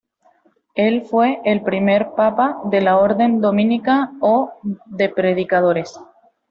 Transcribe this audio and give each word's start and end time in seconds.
Él 0.73 1.03
fue 1.03 1.39
el 1.45 1.61
primer 1.61 2.13
Papa 2.15 2.59
de 2.65 2.81
la 2.81 2.97
Orden 2.97 3.39
Dominica 3.39 4.13
o 4.19 4.51
de 4.87 5.09
Predicadores. 5.09 5.99